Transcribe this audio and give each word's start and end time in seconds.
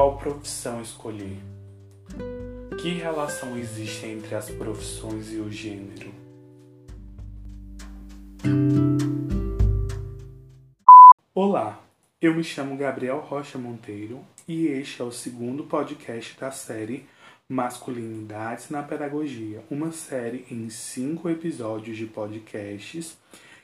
Qual 0.00 0.16
profissão 0.16 0.80
escolher? 0.80 1.36
Que 2.80 2.88
relação 2.88 3.58
existe 3.58 4.06
entre 4.06 4.34
as 4.34 4.48
profissões 4.48 5.30
e 5.30 5.36
o 5.36 5.52
gênero? 5.52 6.10
Olá, 11.34 11.84
eu 12.18 12.34
me 12.34 12.42
chamo 12.42 12.78
Gabriel 12.78 13.18
Rocha 13.18 13.58
Monteiro 13.58 14.24
e 14.48 14.68
este 14.68 15.02
é 15.02 15.04
o 15.04 15.12
segundo 15.12 15.64
podcast 15.64 16.40
da 16.40 16.50
série 16.50 17.06
Masculinidades 17.46 18.70
na 18.70 18.82
Pedagogia, 18.82 19.62
uma 19.70 19.92
série 19.92 20.46
em 20.50 20.70
cinco 20.70 21.28
episódios 21.28 21.98
de 21.98 22.06
podcasts 22.06 23.18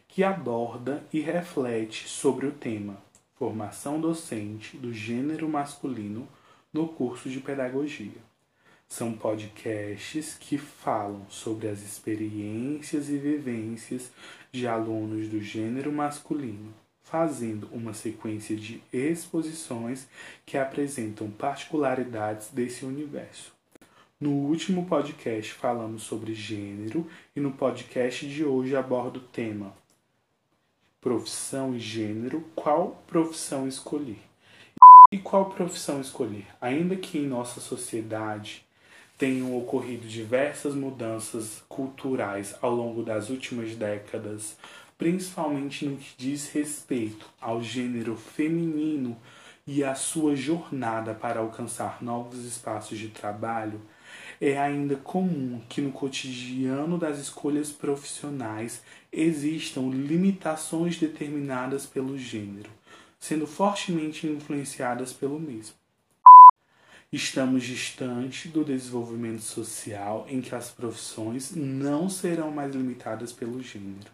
que 0.06 0.22
aborda 0.22 1.02
e 1.10 1.18
reflete 1.18 2.06
sobre 2.06 2.44
o 2.44 2.52
tema 2.52 3.06
Formação 3.38 4.00
docente 4.00 4.78
do 4.78 4.94
gênero 4.94 5.46
masculino 5.46 6.26
no 6.72 6.88
curso 6.88 7.28
de 7.28 7.38
pedagogia. 7.38 8.22
São 8.88 9.12
podcasts 9.12 10.38
que 10.40 10.56
falam 10.56 11.26
sobre 11.28 11.68
as 11.68 11.82
experiências 11.82 13.10
e 13.10 13.18
vivências 13.18 14.10
de 14.50 14.66
alunos 14.66 15.28
do 15.28 15.38
gênero 15.42 15.92
masculino, 15.92 16.72
fazendo 17.02 17.68
uma 17.72 17.92
sequência 17.92 18.56
de 18.56 18.82
exposições 18.90 20.08
que 20.46 20.56
apresentam 20.56 21.30
particularidades 21.30 22.48
desse 22.50 22.86
universo. 22.86 23.52
No 24.18 24.30
último 24.30 24.86
podcast 24.86 25.52
falamos 25.52 26.04
sobre 26.04 26.32
gênero 26.32 27.06
e 27.34 27.40
no 27.40 27.52
podcast 27.52 28.26
de 28.26 28.46
hoje 28.46 28.74
abordo 28.74 29.18
o 29.18 29.24
tema 29.24 29.74
profissão 31.06 31.72
e 31.72 31.78
gênero, 31.78 32.44
qual 32.56 33.00
profissão 33.06 33.68
escolher? 33.68 34.18
E 35.12 35.16
qual 35.16 35.50
profissão 35.50 36.00
escolher? 36.00 36.48
Ainda 36.60 36.96
que 36.96 37.16
em 37.16 37.28
nossa 37.28 37.60
sociedade 37.60 38.66
tenham 39.16 39.56
ocorrido 39.56 40.08
diversas 40.08 40.74
mudanças 40.74 41.62
culturais 41.68 42.56
ao 42.60 42.74
longo 42.74 43.04
das 43.04 43.30
últimas 43.30 43.76
décadas, 43.76 44.56
principalmente 44.98 45.86
no 45.86 45.96
que 45.96 46.12
diz 46.18 46.50
respeito 46.50 47.30
ao 47.40 47.62
gênero 47.62 48.16
feminino 48.16 49.16
e 49.64 49.84
a 49.84 49.94
sua 49.94 50.34
jornada 50.34 51.14
para 51.14 51.38
alcançar 51.38 52.02
novos 52.02 52.44
espaços 52.44 52.98
de 52.98 53.10
trabalho, 53.10 53.80
é 54.40 54.58
ainda 54.58 54.96
comum 54.96 55.60
que 55.68 55.80
no 55.80 55.92
cotidiano 55.92 56.98
das 56.98 57.18
escolhas 57.18 57.70
profissionais 57.70 58.82
existam 59.12 59.88
limitações 59.90 60.98
determinadas 60.98 61.86
pelo 61.86 62.18
gênero, 62.18 62.70
sendo 63.18 63.46
fortemente 63.46 64.26
influenciadas 64.26 65.12
pelo 65.12 65.40
mesmo. 65.40 65.74
Estamos 67.12 67.62
distante 67.62 68.48
do 68.48 68.64
desenvolvimento 68.64 69.40
social 69.40 70.26
em 70.28 70.40
que 70.40 70.54
as 70.54 70.70
profissões 70.70 71.54
não 71.54 72.10
serão 72.10 72.50
mais 72.50 72.74
limitadas 72.74 73.32
pelo 73.32 73.62
gênero. 73.62 74.10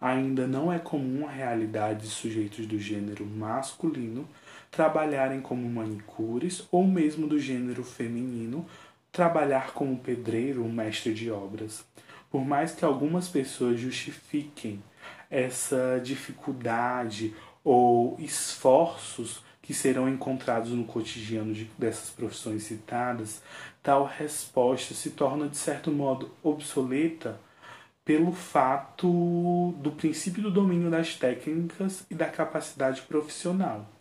Ainda 0.00 0.46
não 0.46 0.70
é 0.70 0.78
comum 0.78 1.26
a 1.26 1.30
realidade 1.30 2.02
de 2.02 2.08
sujeitos 2.08 2.66
do 2.66 2.78
gênero 2.78 3.24
masculino 3.24 4.28
trabalharem 4.70 5.40
como 5.40 5.66
manicures 5.70 6.66
ou 6.70 6.86
mesmo 6.86 7.26
do 7.26 7.38
gênero 7.38 7.82
feminino 7.82 8.66
trabalhar 9.16 9.72
como 9.72 9.96
pedreiro 9.96 10.62
ou 10.62 10.68
mestre 10.68 11.14
de 11.14 11.30
obras. 11.30 11.82
Por 12.30 12.44
mais 12.44 12.72
que 12.72 12.84
algumas 12.84 13.28
pessoas 13.28 13.80
justifiquem 13.80 14.82
essa 15.30 15.98
dificuldade 16.04 17.34
ou 17.64 18.14
esforços 18.20 19.42
que 19.62 19.72
serão 19.72 20.06
encontrados 20.06 20.70
no 20.70 20.84
cotidiano 20.84 21.54
de, 21.54 21.64
dessas 21.78 22.10
profissões 22.10 22.64
citadas, 22.64 23.42
tal 23.82 24.04
resposta 24.04 24.92
se 24.92 25.12
torna 25.12 25.48
de 25.48 25.56
certo 25.56 25.90
modo 25.90 26.30
obsoleta 26.42 27.40
pelo 28.04 28.32
fato 28.32 29.72
do 29.78 29.92
princípio 29.92 30.42
do 30.42 30.50
domínio 30.50 30.90
das 30.90 31.14
técnicas 31.14 32.04
e 32.10 32.14
da 32.14 32.26
capacidade 32.26 33.00
profissional. 33.00 33.95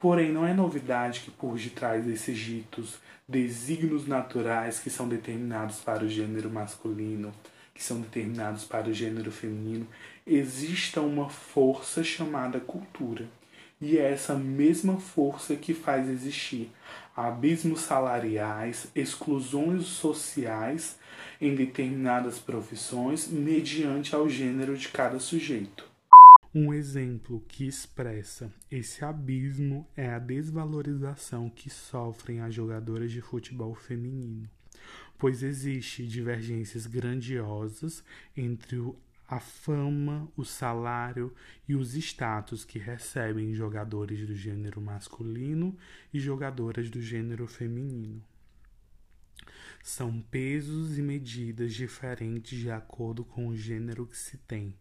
Porém, 0.00 0.32
não 0.32 0.46
é 0.46 0.54
novidade 0.54 1.20
que 1.20 1.30
por 1.30 1.58
detrás 1.58 2.02
desses 2.02 2.38
ditos 2.38 2.98
desígnios 3.28 4.06
naturais 4.06 4.80
que 4.80 4.88
são 4.88 5.06
determinados 5.06 5.80
para 5.80 6.04
o 6.04 6.08
gênero 6.08 6.48
masculino, 6.48 7.30
que 7.74 7.84
são 7.84 8.00
determinados 8.00 8.64
para 8.64 8.88
o 8.88 8.94
gênero 8.94 9.30
feminino, 9.30 9.86
exista 10.26 11.02
uma 11.02 11.28
força 11.28 12.02
chamada 12.02 12.58
cultura. 12.58 13.26
E 13.78 13.98
é 13.98 14.10
essa 14.10 14.34
mesma 14.34 14.98
força 14.98 15.54
que 15.54 15.74
faz 15.74 16.08
existir 16.08 16.70
abismos 17.14 17.80
salariais, 17.80 18.88
exclusões 18.94 19.84
sociais 19.84 20.98
em 21.38 21.54
determinadas 21.54 22.38
profissões 22.38 23.28
mediante 23.28 24.14
ao 24.14 24.30
gênero 24.30 24.78
de 24.78 24.88
cada 24.88 25.20
sujeito. 25.20 25.89
Um 26.52 26.74
exemplo 26.74 27.44
que 27.46 27.64
expressa 27.64 28.52
esse 28.68 29.04
abismo 29.04 29.86
é 29.96 30.10
a 30.10 30.18
desvalorização 30.18 31.48
que 31.48 31.70
sofrem 31.70 32.40
as 32.40 32.52
jogadoras 32.52 33.12
de 33.12 33.20
futebol 33.20 33.72
feminino, 33.72 34.50
pois 35.16 35.44
existe 35.44 36.04
divergências 36.04 36.88
grandiosas 36.88 38.02
entre 38.36 38.78
a 39.28 39.38
fama, 39.38 40.28
o 40.36 40.44
salário 40.44 41.32
e 41.68 41.76
os 41.76 41.94
status 41.94 42.64
que 42.64 42.80
recebem 42.80 43.54
jogadores 43.54 44.26
do 44.26 44.34
gênero 44.34 44.80
masculino 44.80 45.78
e 46.12 46.18
jogadoras 46.18 46.90
do 46.90 47.00
gênero 47.00 47.46
feminino. 47.46 48.20
São 49.84 50.20
pesos 50.20 50.98
e 50.98 51.02
medidas 51.02 51.72
diferentes 51.74 52.58
de 52.58 52.72
acordo 52.72 53.24
com 53.24 53.46
o 53.46 53.56
gênero 53.56 54.04
que 54.04 54.16
se 54.16 54.36
tem. 54.36 54.74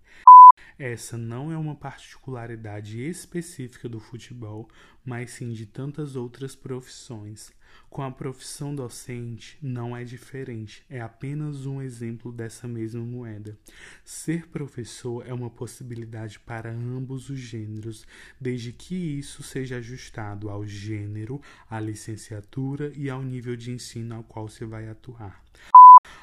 Essa 0.78 1.18
não 1.18 1.52
é 1.52 1.58
uma 1.58 1.75
particularidade 1.75 3.02
específica 3.02 3.90
do 3.90 4.00
futebol, 4.00 4.70
mas 5.03 5.31
sim 5.31 5.52
de 5.52 5.66
tantas 5.66 6.16
outras 6.16 6.56
profissões. 6.56 7.52
Com 7.90 8.03
a 8.03 8.12
profissão 8.12 8.74
docente 8.74 9.58
não 9.62 9.96
é 9.96 10.03
diferente, 10.03 10.84
é 10.90 11.02
apenas 11.02 11.66
um 11.66 11.81
exemplo 11.81 12.31
dessa 12.31 12.68
mesma 12.68 13.03
moeda. 13.03 13.58
Ser 14.03 14.48
professor 14.48 15.25
é 15.28 15.34
uma 15.34 15.50
possibilidade 15.50 16.40
para 16.40 16.72
ambos 16.72 17.30
os 17.30 17.40
gêneros, 17.40 18.06
desde 18.40 18.72
que 18.72 18.96
isso 18.96 19.42
seja 19.42 19.78
ajustado 19.78 20.50
ao 20.50 20.66
gênero, 20.66 21.42
à 21.69 21.80
licenciatura 21.80 22.92
e 22.96 23.09
ao 23.09 23.24
nível 23.24 23.56
de 23.56 23.72
ensino 23.72 24.16
ao 24.16 24.24
qual 24.24 24.48
se 24.48 24.66
vai 24.66 24.88
atuar. 24.88 25.44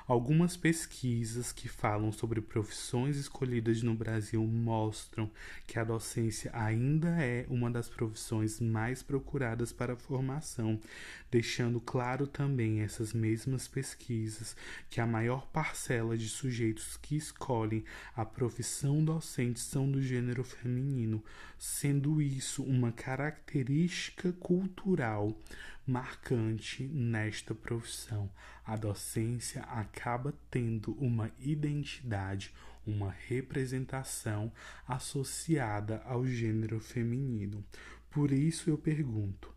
Algumas 0.09 0.57
pesquisas 0.57 1.51
que 1.51 1.69
falam 1.69 2.13
sobre 2.13 2.41
profissões 2.41 3.17
escolhidas 3.17 3.83
no 3.83 3.93
Brasil 3.93 4.41
mostram 4.47 5.29
que 5.67 5.81
a 5.81 5.85
docência 5.85 6.49
ainda 6.55 7.09
é 7.21 7.45
uma 7.49 7.69
das 7.69 7.89
profissões 7.89 8.61
mais 8.61 9.03
procuradas 9.03 9.73
para 9.73 9.95
a 9.95 9.97
formação, 9.97 10.79
deixando 11.29 11.81
claro 11.81 12.29
também 12.29 12.83
essas 12.83 13.13
mesmas 13.13 13.67
pesquisas 13.67 14.55
que 14.89 15.01
a 15.01 15.07
maior 15.09 15.45
parcela 15.49 16.17
de 16.17 16.29
sujeitos 16.29 16.97
que 16.97 17.17
escolhem 17.17 17.85
a 18.15 18.25
profissão 18.25 19.05
docente 19.05 19.59
são 19.59 19.91
do 19.91 20.01
gênero 20.01 20.45
feminino, 20.45 21.21
sendo 21.59 22.23
isso 22.23 22.63
uma 22.63 22.93
característica 22.93 24.33
cultural 24.35 25.37
marcante 25.87 26.83
nesta 26.85 27.55
profissão. 27.55 28.31
A 28.65 28.77
docência 28.77 29.63
acaba 29.63 30.35
tendo 30.51 30.93
uma 30.95 31.31
identidade, 31.39 32.53
uma 32.87 33.11
representação 33.11 34.53
associada 34.87 36.03
ao 36.05 36.27
gênero 36.27 36.81
feminino. 36.81 37.65
Por 38.11 38.33
isso 38.33 38.69
eu 38.69 38.77
pergunto: 38.77 39.55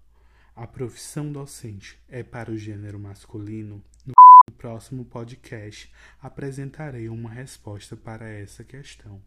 a 0.56 0.68
profissão 0.68 1.32
docente 1.32 1.98
é 2.08 2.22
para 2.22 2.52
o 2.52 2.58
gênero 2.58 3.00
masculino? 3.00 3.82
No 4.06 4.14
próximo 4.58 5.06
podcast 5.06 5.92
apresentarei 6.22 7.08
uma 7.08 7.30
resposta 7.30 7.96
para 7.96 8.28
essa 8.28 8.64
questão. 8.64 9.22